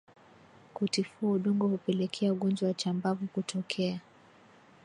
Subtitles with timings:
[0.73, 3.99] Kutifua udongo hupelekea ugonjwa wa chambavu kutokea